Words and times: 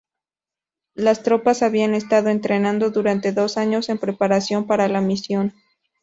Las 0.95 1.21
tropas 1.21 1.61
habían 1.61 1.93
estado 1.93 2.29
entrenando 2.29 2.89
durante 2.89 3.33
dos 3.33 3.55
años 3.57 3.87
en 3.87 3.99
preparación 3.99 4.65
para 4.65 4.87
la 4.87 4.99
misión. 4.99 5.53